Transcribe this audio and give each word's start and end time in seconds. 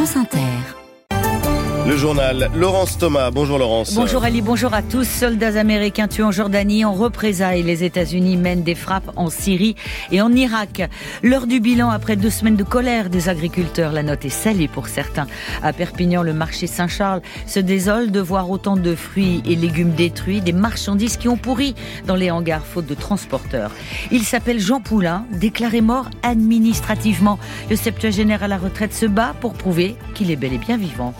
France 0.00 0.16
Inter. 0.16 0.79
Le 1.86 1.96
journal 1.96 2.50
Laurence 2.54 2.98
Thomas. 2.98 3.30
Bonjour 3.30 3.58
Laurence. 3.58 3.94
Bonjour 3.94 4.22
Ali, 4.22 4.42
bonjour 4.42 4.74
à 4.74 4.82
tous. 4.82 5.08
Soldats 5.08 5.58
américains 5.58 6.08
tués 6.08 6.22
en 6.22 6.30
Jordanie 6.30 6.84
en 6.84 6.92
représailles. 6.92 7.62
Les 7.62 7.84
États-Unis 7.84 8.36
mènent 8.36 8.62
des 8.62 8.74
frappes 8.74 9.10
en 9.16 9.30
Syrie 9.30 9.74
et 10.12 10.20
en 10.20 10.32
Irak. 10.32 10.88
L'heure 11.22 11.46
du 11.46 11.58
bilan 11.58 11.90
après 11.90 12.16
deux 12.16 12.30
semaines 12.30 12.56
de 12.56 12.64
colère 12.64 13.10
des 13.10 13.28
agriculteurs. 13.28 13.92
La 13.92 14.02
note 14.02 14.24
est 14.24 14.28
salée 14.28 14.68
pour 14.68 14.88
certains. 14.88 15.26
À 15.62 15.72
Perpignan, 15.72 16.22
le 16.22 16.32
marché 16.32 16.66
Saint-Charles 16.66 17.22
se 17.46 17.60
désole 17.60 18.10
de 18.10 18.20
voir 18.20 18.50
autant 18.50 18.76
de 18.76 18.94
fruits 18.94 19.42
et 19.44 19.56
légumes 19.56 19.92
détruits, 19.92 20.40
des 20.40 20.52
marchandises 20.52 21.16
qui 21.16 21.28
ont 21.28 21.38
pourri 21.38 21.74
dans 22.06 22.16
les 22.16 22.30
hangars 22.30 22.64
faute 22.64 22.86
de 22.86 22.94
transporteurs. 22.94 23.72
Il 24.12 24.22
s'appelle 24.22 24.60
Jean 24.60 24.80
Poulain, 24.80 25.24
déclaré 25.32 25.80
mort 25.80 26.10
administrativement. 26.22 27.38
Le 27.68 27.76
septuagénaire 27.76 28.42
à 28.42 28.48
la 28.48 28.58
retraite 28.58 28.94
se 28.94 29.06
bat 29.06 29.34
pour 29.40 29.54
prouver 29.54 29.96
qu'il 30.14 30.30
est 30.30 30.36
bel 30.36 30.52
et 30.52 30.58
bien 30.58 30.76
vivant. 30.76 31.14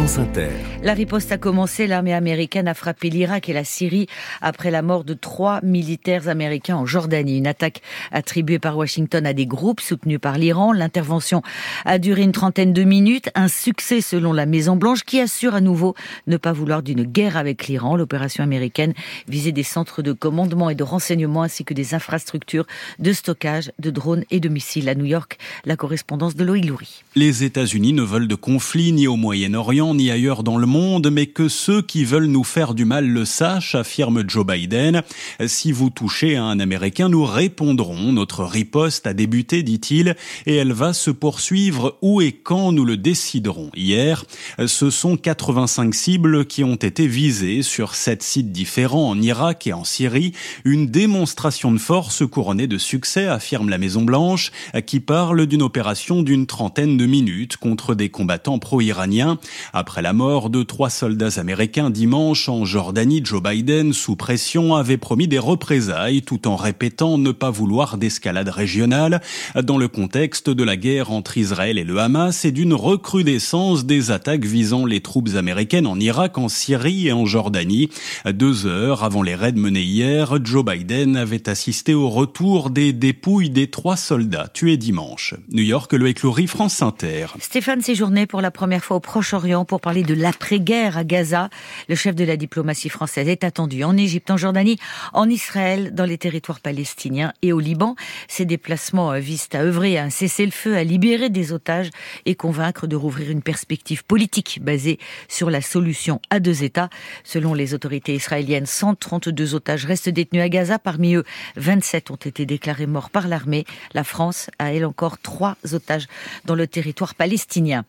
France 0.00 0.16
Inter. 0.16 0.48
La 0.82 0.94
riposte 0.94 1.30
a 1.30 1.36
commencé. 1.36 1.86
L'armée 1.86 2.14
américaine 2.14 2.68
a 2.68 2.72
frappé 2.72 3.10
l'Irak 3.10 3.50
et 3.50 3.52
la 3.52 3.64
Syrie 3.64 4.06
après 4.40 4.70
la 4.70 4.80
mort 4.80 5.04
de 5.04 5.12
trois 5.12 5.60
militaires 5.62 6.26
américains 6.28 6.76
en 6.76 6.86
Jordanie. 6.86 7.36
Une 7.36 7.46
attaque 7.46 7.82
attribuée 8.10 8.58
par 8.58 8.78
Washington 8.78 9.26
à 9.26 9.34
des 9.34 9.44
groupes 9.44 9.82
soutenus 9.82 10.18
par 10.18 10.38
l'Iran. 10.38 10.72
L'intervention 10.72 11.42
a 11.84 11.98
duré 11.98 12.22
une 12.22 12.32
trentaine 12.32 12.72
de 12.72 12.82
minutes. 12.82 13.28
Un 13.34 13.48
succès 13.48 14.00
selon 14.00 14.32
la 14.32 14.46
Maison 14.46 14.74
Blanche 14.74 15.04
qui 15.04 15.20
assure 15.20 15.54
à 15.54 15.60
nouveau 15.60 15.94
ne 16.26 16.38
pas 16.38 16.54
vouloir 16.54 16.82
d'une 16.82 17.02
guerre 17.02 17.36
avec 17.36 17.66
l'Iran. 17.66 17.94
L'opération 17.94 18.42
américaine 18.42 18.94
visait 19.28 19.52
des 19.52 19.62
centres 19.62 20.00
de 20.00 20.14
commandement 20.14 20.70
et 20.70 20.74
de 20.74 20.82
renseignement 20.82 21.42
ainsi 21.42 21.66
que 21.66 21.74
des 21.74 21.92
infrastructures 21.92 22.66
de 23.00 23.12
stockage 23.12 23.70
de 23.78 23.90
drones 23.90 24.24
et 24.30 24.40
de 24.40 24.48
missiles. 24.48 24.88
À 24.88 24.94
New 24.94 25.04
York, 25.04 25.36
la 25.66 25.76
correspondance 25.76 26.36
de 26.36 26.44
Loïc 26.44 26.64
Loury. 26.64 27.04
Les 27.16 27.44
États-Unis 27.44 27.92
ne 27.92 28.02
veulent 28.02 28.28
de 28.28 28.34
conflit 28.34 28.92
ni 28.92 29.06
au 29.06 29.16
Moyen-Orient 29.16 29.89
ni 29.94 30.10
ailleurs 30.10 30.42
dans 30.42 30.58
le 30.58 30.66
monde, 30.66 31.10
mais 31.10 31.26
que 31.26 31.48
ceux 31.48 31.82
qui 31.82 32.04
veulent 32.04 32.26
nous 32.26 32.44
faire 32.44 32.74
du 32.74 32.84
mal 32.84 33.06
le 33.06 33.24
sachent, 33.24 33.74
affirme 33.74 34.24
Joe 34.28 34.46
Biden. 34.46 35.02
Si 35.46 35.72
vous 35.72 35.90
touchez 35.90 36.36
à 36.36 36.44
un 36.44 36.60
Américain, 36.60 37.08
nous 37.08 37.24
répondrons. 37.24 38.12
Notre 38.12 38.44
riposte 38.44 39.06
a 39.06 39.14
débuté, 39.14 39.62
dit-il, 39.62 40.16
et 40.46 40.56
elle 40.56 40.72
va 40.72 40.92
se 40.92 41.10
poursuivre 41.10 41.98
où 42.02 42.20
et 42.20 42.32
quand 42.32 42.72
nous 42.72 42.84
le 42.84 42.96
déciderons. 42.96 43.70
Hier, 43.76 44.24
ce 44.66 44.90
sont 44.90 45.16
85 45.16 45.94
cibles 45.94 46.46
qui 46.46 46.64
ont 46.64 46.76
été 46.76 47.06
visées 47.06 47.62
sur 47.62 47.94
sept 47.94 48.22
sites 48.22 48.52
différents 48.52 49.08
en 49.08 49.20
Irak 49.20 49.66
et 49.66 49.72
en 49.72 49.84
Syrie. 49.84 50.32
Une 50.64 50.86
démonstration 50.86 51.72
de 51.72 51.78
force 51.78 52.26
couronnée 52.26 52.66
de 52.66 52.78
succès, 52.78 53.26
affirme 53.26 53.68
la 53.68 53.78
Maison 53.78 54.02
Blanche, 54.02 54.52
qui 54.86 55.00
parle 55.00 55.46
d'une 55.46 55.62
opération 55.62 56.22
d'une 56.22 56.46
trentaine 56.46 56.96
de 56.96 57.06
minutes 57.06 57.56
contre 57.56 57.94
des 57.94 58.08
combattants 58.08 58.58
pro-iraniens. 58.58 59.38
Après 59.80 60.02
la 60.02 60.12
mort 60.12 60.50
de 60.50 60.62
trois 60.62 60.90
soldats 60.90 61.38
américains 61.40 61.88
dimanche 61.88 62.50
en 62.50 62.66
Jordanie, 62.66 63.22
Joe 63.24 63.42
Biden, 63.42 63.94
sous 63.94 64.14
pression, 64.14 64.74
avait 64.74 64.98
promis 64.98 65.26
des 65.26 65.38
représailles 65.38 66.20
tout 66.20 66.46
en 66.46 66.56
répétant 66.56 67.16
ne 67.16 67.32
pas 67.32 67.48
vouloir 67.48 67.96
d'escalade 67.96 68.50
régionale 68.50 69.22
dans 69.54 69.78
le 69.78 69.88
contexte 69.88 70.50
de 70.50 70.64
la 70.64 70.76
guerre 70.76 71.12
entre 71.12 71.38
Israël 71.38 71.78
et 71.78 71.84
le 71.84 71.98
Hamas 71.98 72.44
et 72.44 72.52
d'une 72.52 72.74
recrudescence 72.74 73.86
des 73.86 74.10
attaques 74.10 74.44
visant 74.44 74.84
les 74.84 75.00
troupes 75.00 75.30
américaines 75.34 75.86
en 75.86 75.98
Irak, 75.98 76.36
en 76.36 76.50
Syrie 76.50 77.08
et 77.08 77.12
en 77.12 77.24
Jordanie. 77.24 77.88
Deux 78.30 78.66
heures 78.66 79.02
avant 79.02 79.22
les 79.22 79.34
raids 79.34 79.52
menés 79.52 79.80
hier, 79.80 80.44
Joe 80.44 80.62
Biden 80.62 81.16
avait 81.16 81.48
assisté 81.48 81.94
au 81.94 82.10
retour 82.10 82.68
des 82.68 82.92
dépouilles 82.92 83.48
des 83.48 83.70
trois 83.70 83.96
soldats 83.96 84.48
tués 84.52 84.76
dimanche. 84.76 85.34
New 85.50 85.64
York, 85.64 85.94
le 85.94 86.08
écloury 86.08 86.48
France 86.48 86.82
Inter. 86.82 87.28
Stéphane 87.40 87.80
séjourné 87.80 88.26
pour 88.26 88.42
la 88.42 88.50
première 88.50 88.84
fois 88.84 88.98
au 88.98 89.00
Proche-Orient 89.00 89.64
pour 89.70 89.80
parler 89.80 90.02
de 90.02 90.14
l'après-guerre 90.14 90.98
à 90.98 91.04
Gaza. 91.04 91.48
Le 91.88 91.94
chef 91.94 92.16
de 92.16 92.24
la 92.24 92.36
diplomatie 92.36 92.88
française 92.88 93.28
est 93.28 93.44
attendu 93.44 93.84
en 93.84 93.96
Égypte, 93.96 94.28
en 94.32 94.36
Jordanie, 94.36 94.78
en 95.12 95.30
Israël, 95.30 95.94
dans 95.94 96.06
les 96.06 96.18
territoires 96.18 96.58
palestiniens 96.58 97.32
et 97.42 97.52
au 97.52 97.60
Liban. 97.60 97.94
Ces 98.26 98.46
déplacements 98.46 99.12
visent 99.20 99.48
à 99.52 99.58
œuvrer 99.58 99.96
à 99.96 100.02
un 100.02 100.10
cessez-le-feu, 100.10 100.76
à 100.76 100.82
libérer 100.82 101.30
des 101.30 101.52
otages 101.52 101.90
et 102.26 102.34
convaincre 102.34 102.88
de 102.88 102.96
rouvrir 102.96 103.30
une 103.30 103.42
perspective 103.42 104.04
politique 104.04 104.58
basée 104.60 104.98
sur 105.28 105.50
la 105.50 105.60
solution 105.60 106.20
à 106.30 106.40
deux 106.40 106.64
États. 106.64 106.90
Selon 107.22 107.54
les 107.54 107.72
autorités 107.72 108.16
israéliennes, 108.16 108.66
132 108.66 109.54
otages 109.54 109.84
restent 109.84 110.08
détenus 110.08 110.42
à 110.42 110.48
Gaza. 110.48 110.80
Parmi 110.80 111.14
eux, 111.14 111.22
27 111.54 112.10
ont 112.10 112.16
été 112.16 112.44
déclarés 112.44 112.88
morts 112.88 113.10
par 113.10 113.28
l'armée. 113.28 113.66
La 113.94 114.02
France 114.02 114.50
a, 114.58 114.72
elle 114.72 114.84
encore, 114.84 115.18
trois 115.18 115.56
otages 115.72 116.08
dans 116.44 116.56
le 116.56 116.66
territoire 116.66 117.14
palestinien. 117.14 117.84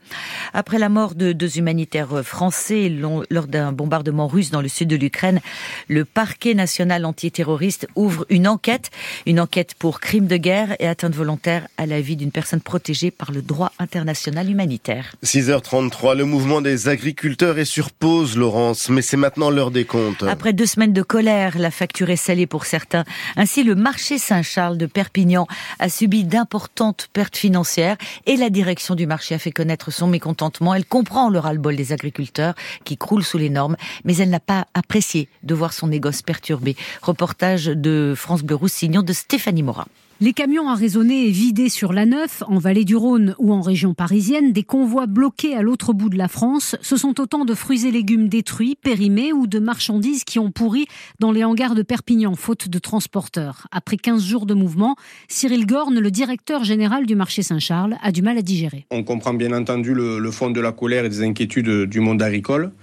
Après 0.53 0.78
la 0.78 0.90
mort 0.90 1.16
de 1.16 1.31
deux 1.31 1.58
humanitaires 1.72 2.22
français 2.24 2.90
lors 2.90 3.48
d'un 3.48 3.72
bombardement 3.72 4.28
russe 4.28 4.52
dans 4.52 4.59
le 4.59 4.68
sud 4.68 4.90
de 4.90 4.98
l'Ukraine, 4.98 5.40
le 5.88 6.04
parquet 6.04 6.54
national 6.54 7.06
antiterroriste 7.06 7.88
ouvre 7.96 8.26
une 8.30 8.46
enquête, 8.46 8.92
une 9.26 9.40
enquête 9.40 9.74
pour 9.80 10.02
crime 10.02 10.28
de 10.28 10.36
guerre 10.36 10.76
et 10.80 10.88
atteinte 10.88 11.16
volontaire 11.16 11.68
à 11.78 11.86
la 11.86 12.02
vie 12.02 12.18
d'une 12.18 12.32
personne 12.32 12.59
protégée 12.59 13.09
par 13.09 13.32
le 13.32 13.42
droit 13.42 13.72
international 13.80 14.50
humanitaire. 14.50 15.16
6h33, 15.24 16.18
le 16.18 16.26
mouvement 16.26 16.59
des 16.59 16.90
agriculteurs 16.90 17.58
est 17.58 17.64
sur 17.66 17.92
pause, 17.92 18.36
Laurence, 18.36 18.90
mais 18.90 19.02
c'est 19.02 19.16
maintenant 19.16 19.50
l'heure 19.50 19.72
des 19.72 19.86
comptes. 19.86 20.24
Après 20.24 20.52
deux 20.52 20.66
semaines 20.66 20.94
de 20.94 21.03
colère, 21.03 21.58
la 21.58 21.72
facture 21.72 22.09
est 22.09 22.18
salée 22.18 22.48
pour 22.48 22.66
certains. 22.66 23.06
Ainsi, 23.38 23.64
le 23.64 23.76
marché 23.76 24.18
Saint-Charles 24.18 24.78
de 24.78 24.88
Perpignan 24.88 25.48
a 25.80 25.88
subi 25.88 26.26
d'importantes 26.26 27.08
pertes 27.14 27.38
financières 27.38 27.96
et 28.26 28.36
la 28.36 28.50
direction 28.50 28.96
du 28.96 29.08
marché 29.08 29.36
a 29.36 29.40
fait 29.40 29.52
connaître 29.52 29.90
son 29.90 30.08
mécontentement. 30.08 30.76
Elle 30.76 30.86
comprend 30.86 31.30
le 31.30 31.40
ras-le-bol 31.51 31.75
des 31.75 31.91
agriculteurs 31.91 32.56
qui 32.85 32.97
croulent 32.97 33.23
sous 33.23 33.38
les 33.38 33.50
normes, 33.50 33.75
mais 34.06 34.16
elle 34.17 34.29
n'a 34.29 34.39
pas 34.39 34.67
apprécié 34.73 35.28
de 35.44 35.53
voir 35.53 35.73
son 35.73 35.88
négoce 35.88 36.22
perturbé. 36.22 36.75
Reportage 37.01 37.66
de 37.66 38.13
France 38.16 38.41
Bleu 38.41 38.56
Roussillon 38.56 39.01
de 39.01 39.13
Stéphanie 39.13 39.63
Morin. 39.63 39.88
Les 40.24 40.34
camions 40.34 40.70
arraisonnés 40.70 41.26
et 41.26 41.32
vidés 41.32 41.68
sur 41.68 41.94
la 41.94 42.06
Neuf, 42.06 42.44
en 42.46 42.59
vallée 42.59 42.86
du 42.86 42.96
Rhône 42.96 43.34
ou 43.40 43.52
en 43.54 43.62
région 43.62 43.96
parisienne, 43.96 44.54
des 44.54 44.62
convois 44.62 45.08
bloqués 45.08 45.56
à 45.56 45.64
l'autre 45.64 45.94
bout 45.94 46.09
de 46.09 46.18
la 46.18 46.28
France, 46.28 46.76
ce 46.84 46.96
sont 46.96 47.20
autant 47.20 47.44
de 47.44 47.56
fruits 47.56 47.88
et 47.88 47.92
légumes 47.92 48.30
détruits, 48.30 48.78
périmés 48.80 49.34
ou 49.34 49.48
de 49.48 49.58
marchandises 49.58 50.24
qui 50.24 50.38
ont 50.38 50.52
pourri 50.52 50.86
dans 51.18 51.32
les 51.32 51.44
hangars 51.44 51.74
de 51.74 51.82
Perpignan, 51.82 52.36
faute 52.36 52.70
de 52.70 52.78
transporteurs. 52.78 53.66
Après 53.72 53.98
15 53.98 54.24
jours 54.24 54.46
de 54.46 54.54
mouvement, 54.54 54.96
Cyril 55.28 55.66
Gorne, 55.66 56.00
le 56.00 56.12
directeur 56.12 56.66
général 56.66 57.08
du 57.08 57.16
marché 57.16 57.42
Saint-Charles, 57.42 57.98
a 58.03 58.12
du 58.12 58.22
mal 58.22 58.38
à 58.38 58.44
digérer. 58.44 58.86
On 58.92 59.03
comprend 59.03 59.34
bien 59.34 59.52
entendu 59.53 59.96
le, 59.96 60.20
le 60.20 60.30
fond 60.30 60.52
de 60.52 60.62
la 60.62 60.72
colère 60.72 61.03
et 61.03 61.09
des 61.09 61.24
inquiétudes 61.24 61.86
du 61.90 62.00
monde 62.00 62.22
agricole. 62.22 62.74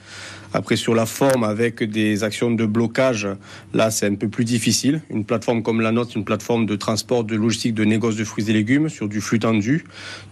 Après, 0.54 0.76
sur 0.76 0.94
la 0.94 1.04
forme, 1.04 1.44
avec 1.44 1.82
des 1.82 2.24
actions 2.24 2.50
de 2.50 2.64
blocage, 2.64 3.28
là, 3.74 3.90
c'est 3.90 4.06
un 4.06 4.14
peu 4.14 4.28
plus 4.28 4.44
difficile. 4.44 5.02
Une 5.10 5.24
plateforme 5.24 5.62
comme 5.62 5.82
la 5.82 5.92
nôtre, 5.92 6.16
une 6.16 6.24
plateforme 6.24 6.64
de 6.64 6.74
transport, 6.74 7.24
de 7.24 7.36
logistique, 7.36 7.74
de 7.74 7.84
négoce 7.84 8.16
de 8.16 8.24
fruits 8.24 8.48
et 8.48 8.52
légumes 8.54 8.88
sur 8.88 9.08
du 9.08 9.20
flux 9.20 9.38
tendu. 9.38 9.84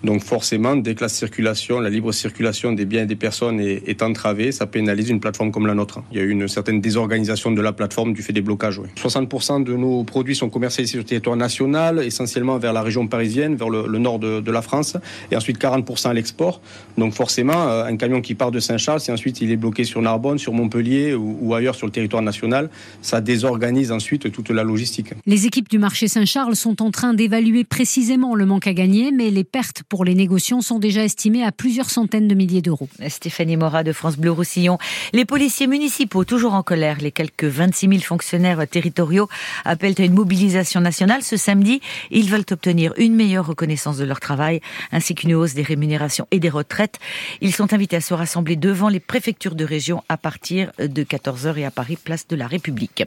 Donc, 0.05 0.23
forcément, 0.23 0.75
dès 0.75 0.95
que 0.95 1.03
la 1.03 1.11
circulation, 1.11 1.81
la 1.81 1.91
libre 1.91 2.13
circulation 2.13 2.73
des 2.73 2.87
biens 2.87 3.03
et 3.03 3.07
des 3.07 3.17
personnes 3.17 3.61
est, 3.61 4.03
entravée, 4.03 4.53
ça 4.53 4.67
pénalise 4.67 5.11
une 5.11 5.21
plateforme 5.21 5.51
comme 5.51 5.67
la 5.67 5.75
nôtre. 5.75 6.01
Il 6.13 6.19
y 6.19 6.21
a 6.21 6.25
eu 6.25 6.31
une 6.31 6.49
certaine 6.49 6.81
désorganisation 6.81 7.51
de 7.51 7.61
la 7.61 7.73
plateforme 7.73 8.13
du 8.13 8.23
fait 8.23 8.33
des 8.33 8.43
blocages. 8.43 8.79
Oui. 8.79 8.89
60% 8.97 9.65
de 9.65 9.75
nos 9.75 10.05
produits 10.05 10.37
sont 10.37 10.49
commercialisés 10.49 10.93
sur 10.93 10.99
le 10.99 11.05
territoire 11.05 11.37
national, 11.37 12.03
essentiellement 12.05 12.59
vers 12.59 12.73
la 12.73 12.83
région 12.83 13.07
parisienne, 13.07 13.57
vers 13.57 13.69
le, 13.69 13.99
nord 13.99 14.19
de, 14.19 14.51
la 14.51 14.63
France, 14.63 14.97
et 15.31 15.37
ensuite 15.37 15.59
40% 15.59 16.09
à 16.09 16.15
l'export. 16.15 16.61
Donc, 16.97 17.13
forcément, 17.13 17.69
un 17.69 17.97
camion 17.97 18.21
qui 18.21 18.35
part 18.35 18.51
de 18.51 18.61
Saint-Charles, 18.61 19.01
si 19.01 19.11
ensuite 19.11 19.41
il 19.41 19.51
est 19.51 19.57
bloqué 19.57 19.85
sur 19.85 20.01
Narbonne, 20.07 20.39
sur 20.39 20.53
Montpellier 20.53 21.15
ou, 21.15 21.37
ou, 21.41 21.55
ailleurs 21.55 21.75
sur 21.75 21.87
le 21.87 21.93
territoire 21.93 22.23
national, 22.23 22.71
ça 23.03 23.21
désorganise 23.21 23.91
ensuite 23.91 24.31
toute 24.31 24.51
la 24.51 24.63
logistique. 24.63 25.11
Les 25.27 25.47
équipes 25.47 25.69
du 25.69 25.81
marché 25.81 26.07
Saint-Charles 26.07 26.55
sont 26.55 26.81
en 26.81 26.93
train 26.93 27.13
d'évaluer 27.13 27.65
précisément 27.65 28.37
le 28.37 28.47
manque 28.47 28.69
à 28.69 28.73
gagner, 28.73 29.11
mais 29.11 29.31
les 29.31 29.43
pertes 29.43 29.83
pour 29.89 30.05
les 30.05 30.15
négociants 30.15 30.61
sont 30.61 30.79
déjà 30.79 31.03
estimées 31.03 31.43
à 31.43 31.51
plusieurs 31.51 31.91
centaines 31.91 32.29
de 32.29 32.37
milliers 32.37 32.63
d'euros. 32.63 32.89
Stéphanie 33.09 33.57
Mora 33.57 33.83
de 33.83 33.93
France 33.93 34.17
Bleu 34.17 34.31
Roussillon. 34.31 34.79
Les 35.13 35.25
policiers 35.25 35.67
municipaux, 35.67 36.25
toujours 36.25 36.55
en 36.55 36.63
colère, 36.63 36.99
les 37.01 37.11
quelques 37.11 37.45
26 37.45 37.89
000 37.89 38.01
fonctionnaires 38.01 38.65
territoriaux 38.69 39.29
appellent 39.65 39.97
à 39.99 40.05
une 40.05 40.15
mobilisation 40.15 40.81
nationale 40.81 41.23
ce 41.23 41.37
samedi. 41.37 41.81
Ils 42.13 42.31
veulent 42.31 42.51
obtenir 42.53 42.93
une 42.97 43.17
meilleure 43.17 43.47
reconnaissance 43.47 43.99
de 43.99 44.05
leur 44.05 44.21
travail, 44.21 44.61
ainsi 44.93 45.17
qu'une 45.17 45.35
hausse 45.35 45.55
des 45.55 45.63
rémunérations 45.63 46.29
et 46.31 46.39
des 46.39 46.49
retraites. 46.49 47.01
Ils 47.41 47.53
sont 47.53 47.73
invités 47.75 47.97
à 47.97 48.01
se 48.01 48.15
rassembler 48.15 48.55
devant 48.55 48.89
les 48.89 49.01
préfectures 49.01 49.57
de 49.57 49.65
région 49.65 49.96
à 50.09 50.17
partir 50.17 50.73
de 50.79 51.03
14h 51.03 51.57
et 51.59 51.65
à 51.65 51.71
Paris, 51.71 51.97
place 51.97 52.27
de 52.29 52.37
la 52.37 52.47
République. 52.47 53.05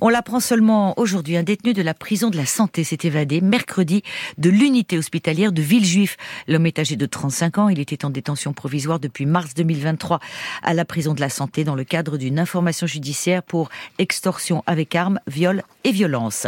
On 0.00 0.08
l'apprend 0.08 0.40
seulement 0.40 0.98
aujourd'hui, 0.98 1.36
un 1.36 1.42
détenu 1.42 1.72
de 1.72 1.82
la 1.82 1.94
prison 1.94 2.30
de 2.30 2.36
la 2.36 2.46
santé 2.46 2.84
s'est 2.84 2.98
évadé 3.02 3.40
mercredi 3.40 4.02
de 4.38 4.50
l'unité 4.50 4.98
hospitalière 4.98 5.52
de 5.52 5.62
Villejuif. 5.62 6.16
L'homme 6.48 6.66
est 6.66 6.78
âgé 6.78 6.96
de 6.96 7.06
35 7.06 7.58
ans, 7.58 7.68
il 7.68 7.80
était 7.80 8.04
en 8.04 8.10
détention 8.10 8.52
provisoire 8.52 9.00
depuis 9.00 9.26
mars 9.26 9.54
2023 9.54 10.20
à 10.62 10.74
la 10.74 10.84
prison 10.84 11.14
de 11.14 11.20
la 11.20 11.28
santé 11.28 11.64
dans 11.64 11.74
le 11.74 11.84
cadre 11.84 12.16
d'une 12.16 12.38
information 12.38 12.86
judiciaire 12.86 13.42
pour 13.42 13.68
extorsion 13.98 14.62
avec 14.66 14.94
arme, 14.94 15.20
viol 15.26 15.62
et 15.86 15.92
violence. 15.92 16.46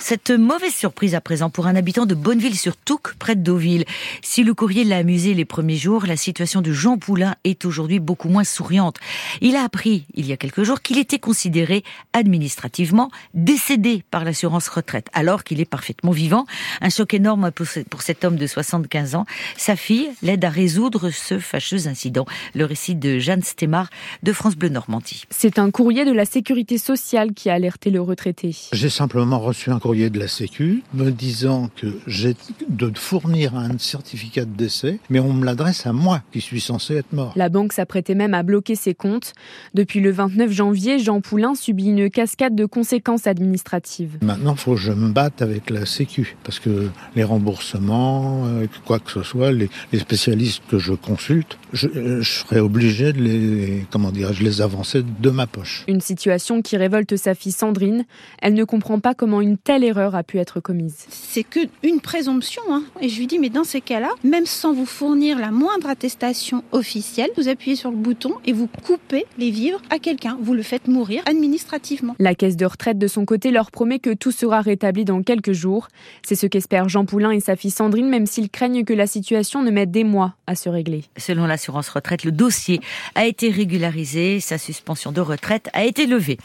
Cette 0.00 0.30
mauvaise 0.30 0.74
surprise 0.74 1.14
à 1.14 1.20
présent 1.20 1.50
pour 1.50 1.66
un 1.66 1.74
habitant 1.74 2.06
de 2.06 2.14
Bonneville-sur-Touques, 2.14 3.14
près 3.18 3.34
de 3.34 3.42
Deauville. 3.42 3.84
Si 4.22 4.44
le 4.44 4.54
courrier 4.54 4.84
l'a 4.84 4.98
amusé 4.98 5.34
les 5.34 5.44
premiers 5.44 5.76
jours, 5.76 6.06
la 6.06 6.16
situation 6.16 6.60
de 6.60 6.72
Jean 6.72 6.98
Poulain 6.98 7.34
est 7.44 7.64
aujourd'hui 7.64 7.98
beaucoup 7.98 8.28
moins 8.28 8.44
souriante. 8.44 8.96
Il 9.40 9.56
a 9.56 9.64
appris, 9.64 10.06
il 10.14 10.26
y 10.26 10.32
a 10.32 10.36
quelques 10.36 10.62
jours, 10.62 10.82
qu'il 10.82 10.98
était 10.98 11.18
considéré 11.18 11.82
administrativement 12.12 13.10
décédé 13.34 14.04
par 14.10 14.24
l'assurance 14.24 14.68
retraite, 14.68 15.08
alors 15.14 15.42
qu'il 15.42 15.60
est 15.60 15.68
parfaitement 15.68 16.12
vivant. 16.12 16.46
Un 16.80 16.90
choc 16.90 17.12
énorme 17.12 17.50
pour 17.50 18.02
cet 18.02 18.24
homme 18.24 18.36
de 18.36 18.46
75 18.46 19.16
ans. 19.16 19.26
Sa 19.56 19.76
fille 19.76 20.08
l'aide 20.22 20.44
à 20.44 20.50
résoudre 20.50 21.10
ce 21.10 21.38
fâcheux 21.38 21.88
incident. 21.88 22.24
Le 22.54 22.64
récit 22.64 22.94
de 22.94 23.18
Jeanne 23.18 23.42
Stémar 23.42 23.90
de 24.22 24.32
France 24.32 24.56
Bleu 24.56 24.68
Normandie. 24.68 25.24
C'est 25.30 25.58
un 25.58 25.70
courrier 25.70 26.04
de 26.04 26.12
la 26.12 26.24
sécurité 26.24 26.78
sociale 26.78 27.34
qui 27.34 27.50
a 27.50 27.54
alerté 27.54 27.90
le 27.90 28.00
retraité. 28.00 28.47
J'ai 28.72 28.88
simplement 28.88 29.38
reçu 29.38 29.70
un 29.70 29.78
courrier 29.78 30.10
de 30.10 30.18
la 30.18 30.28
Sécu 30.28 30.82
me 30.94 31.10
disant 31.10 31.70
que 31.76 31.86
j'ai 32.06 32.34
de 32.68 32.92
fournir 32.96 33.56
un 33.56 33.78
certificat 33.78 34.44
de 34.44 34.54
décès, 34.56 34.98
mais 35.10 35.20
on 35.20 35.32
me 35.32 35.44
l'adresse 35.44 35.86
à 35.86 35.92
moi 35.92 36.22
qui 36.32 36.40
suis 36.40 36.60
censé 36.60 36.96
être 36.96 37.12
mort. 37.12 37.32
La 37.36 37.48
banque 37.48 37.72
s'apprêtait 37.72 38.14
même 38.14 38.34
à 38.34 38.42
bloquer 38.42 38.74
ses 38.74 38.94
comptes. 38.94 39.34
Depuis 39.74 40.00
le 40.00 40.10
29 40.10 40.50
janvier, 40.50 40.98
Jean 40.98 41.20
Poulain 41.20 41.54
subit 41.54 41.86
une 41.86 42.10
cascade 42.10 42.54
de 42.54 42.66
conséquences 42.66 43.26
administratives. 43.26 44.18
Maintenant, 44.22 44.52
il 44.52 44.58
faut 44.58 44.74
que 44.74 44.80
je 44.80 44.92
me 44.92 45.10
batte 45.10 45.42
avec 45.42 45.70
la 45.70 45.86
Sécu 45.86 46.36
parce 46.44 46.58
que 46.58 46.88
les 47.16 47.24
remboursements, 47.24 48.44
euh, 48.46 48.66
quoi 48.84 48.98
que 48.98 49.10
ce 49.10 49.22
soit, 49.22 49.52
les, 49.52 49.68
spécialistes 49.98 50.62
que 50.68 50.78
je 50.78 50.92
consulte, 50.92 51.58
je, 51.72 51.88
euh, 51.88 52.22
je 52.22 52.30
serai 52.30 52.60
obligé 52.60 53.12
de 53.12 53.20
les, 53.20 53.86
comment 53.90 54.10
dire, 54.10 54.32
je 54.32 54.42
les 54.42 54.60
avancer 54.60 55.02
de 55.02 55.30
ma 55.30 55.46
poche. 55.46 55.84
Une 55.88 56.00
situation 56.00 56.62
qui 56.62 56.76
révolte 56.76 57.16
sa 57.16 57.34
fille 57.34 57.52
Sandrine. 57.52 58.04
Elle 58.40 58.54
ne 58.54 58.64
comprend 58.64 59.00
pas 59.00 59.14
comment 59.14 59.40
une 59.40 59.58
telle 59.58 59.84
erreur 59.84 60.14
a 60.14 60.22
pu 60.22 60.38
être 60.38 60.60
commise. 60.60 61.06
C'est 61.10 61.42
que 61.42 61.60
une 61.82 62.00
présomption, 62.00 62.62
hein. 62.70 62.82
et 63.00 63.08
je 63.08 63.18
lui 63.18 63.26
dis 63.26 63.38
mais 63.38 63.48
dans 63.48 63.64
ces 63.64 63.80
cas-là, 63.80 64.10
même 64.24 64.46
sans 64.46 64.72
vous 64.72 64.86
fournir 64.86 65.38
la 65.38 65.50
moindre 65.50 65.88
attestation 65.88 66.62
officielle, 66.72 67.30
vous 67.36 67.48
appuyez 67.48 67.76
sur 67.76 67.90
le 67.90 67.96
bouton 67.96 68.34
et 68.46 68.52
vous 68.52 68.68
coupez 68.84 69.24
les 69.38 69.50
vivres 69.50 69.80
à 69.90 69.98
quelqu'un, 69.98 70.38
vous 70.40 70.54
le 70.54 70.62
faites 70.62 70.88
mourir 70.88 71.22
administrativement. 71.26 72.14
La 72.18 72.34
caisse 72.34 72.56
de 72.56 72.66
retraite 72.66 72.98
de 72.98 73.06
son 73.08 73.24
côté 73.24 73.50
leur 73.50 73.70
promet 73.70 73.98
que 73.98 74.14
tout 74.14 74.32
sera 74.32 74.60
rétabli 74.60 75.04
dans 75.04 75.22
quelques 75.22 75.52
jours. 75.52 75.88
C'est 76.22 76.34
ce 76.34 76.46
qu'espèrent 76.46 76.88
Jean 76.88 77.04
Poulain 77.04 77.30
et 77.30 77.40
sa 77.40 77.56
fille 77.56 77.70
Sandrine, 77.70 78.08
même 78.08 78.26
s'ils 78.26 78.50
craignent 78.50 78.84
que 78.84 78.92
la 78.92 79.06
situation 79.06 79.62
ne 79.62 79.70
mette 79.70 79.90
des 79.90 80.04
mois 80.04 80.34
à 80.46 80.54
se 80.54 80.68
régler. 80.68 81.04
Selon 81.16 81.46
l'assurance 81.46 81.88
retraite, 81.88 82.24
le 82.24 82.32
dossier 82.32 82.80
a 83.14 83.26
été 83.26 83.50
régularisé, 83.50 84.40
sa 84.40 84.58
suspension 84.58 85.12
de 85.12 85.20
retraite 85.20 85.68
a 85.72 85.84
été 85.84 86.06
levée. 86.06 86.38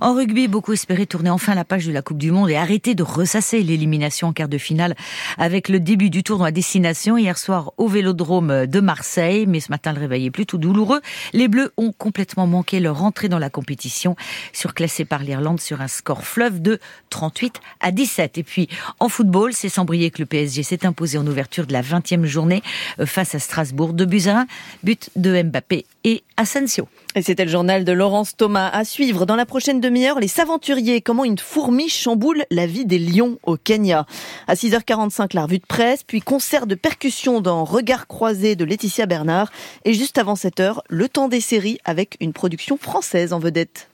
En 0.00 0.14
rugby, 0.14 0.48
beaucoup 0.48 0.72
espéraient 0.72 1.06
tourner 1.06 1.25
enfin 1.30 1.54
la 1.54 1.64
page 1.64 1.86
de 1.86 1.92
la 1.92 2.02
Coupe 2.02 2.18
du 2.18 2.30
Monde 2.30 2.50
et 2.50 2.56
arrêter 2.56 2.94
de 2.94 3.02
ressasser 3.02 3.62
l'élimination 3.62 4.28
en 4.28 4.32
quart 4.32 4.48
de 4.48 4.58
finale 4.58 4.94
avec 5.38 5.68
le 5.68 5.80
début 5.80 6.10
du 6.10 6.22
tournoi 6.22 6.50
destination 6.50 7.16
hier 7.16 7.38
soir 7.38 7.72
au 7.76 7.88
Vélodrome 7.88 8.66
de 8.66 8.80
Marseille. 8.80 9.46
Mais 9.46 9.60
ce 9.60 9.70
matin, 9.70 9.92
le 9.92 10.00
réveil 10.00 10.26
est 10.26 10.30
plutôt 10.30 10.58
douloureux. 10.58 11.00
Les 11.32 11.48
Bleus 11.48 11.72
ont 11.76 11.92
complètement 11.92 12.46
manqué 12.46 12.80
leur 12.80 13.02
entrée 13.02 13.28
dans 13.28 13.38
la 13.38 13.50
compétition, 13.50 14.16
surclassée 14.52 15.04
par 15.04 15.22
l'Irlande 15.22 15.60
sur 15.60 15.80
un 15.80 15.88
score 15.88 16.24
fleuve 16.24 16.60
de 16.62 16.78
38 17.10 17.60
à 17.80 17.90
17. 17.90 18.38
Et 18.38 18.42
puis, 18.42 18.68
en 19.00 19.08
football, 19.08 19.52
c'est 19.52 19.68
sans 19.68 19.84
briller 19.84 20.10
que 20.10 20.20
le 20.20 20.26
PSG 20.26 20.62
s'est 20.62 20.86
imposé 20.86 21.18
en 21.18 21.26
ouverture 21.26 21.66
de 21.66 21.72
la 21.72 21.82
20e 21.82 22.24
journée 22.24 22.62
euh, 23.00 23.06
face 23.06 23.34
à 23.34 23.38
Strasbourg. 23.38 23.92
De 23.92 24.04
buts 24.04 24.26
à 24.26 24.40
1, 24.40 24.46
but 24.82 25.10
de 25.16 25.42
Mbappé 25.42 25.86
et 26.06 26.22
Asensio. 26.36 26.88
Et 27.16 27.22
c'était 27.22 27.44
le 27.44 27.50
journal 27.50 27.84
de 27.84 27.92
Laurence 27.92 28.36
Thomas. 28.36 28.68
À 28.68 28.84
suivre 28.84 29.26
dans 29.26 29.34
la 29.34 29.44
prochaine 29.44 29.80
demi-heure, 29.80 30.20
les 30.20 30.28
Saventuriers, 30.28 31.00
comment 31.00 31.24
une 31.24 31.36
fourmi 31.36 31.88
chamboule 31.88 32.44
la 32.50 32.66
vie 32.66 32.86
des 32.86 33.00
lions 33.00 33.38
au 33.42 33.56
Kenya. 33.56 34.06
À 34.46 34.54
6h45, 34.54 35.34
la 35.34 35.42
revue 35.42 35.58
de 35.58 35.66
presse, 35.66 36.04
puis 36.04 36.20
concert 36.20 36.68
de 36.68 36.76
percussion 36.76 37.40
dans 37.40 37.64
Regard 37.64 38.06
croisé 38.06 38.54
de 38.54 38.64
Laetitia 38.64 39.06
Bernard. 39.06 39.50
Et 39.84 39.94
juste 39.94 40.16
avant 40.16 40.34
7h, 40.34 40.78
le 40.88 41.08
temps 41.08 41.28
des 41.28 41.40
séries 41.40 41.78
avec 41.84 42.16
une 42.20 42.32
production 42.32 42.76
française 42.76 43.32
en 43.32 43.40
vedette. 43.40 43.88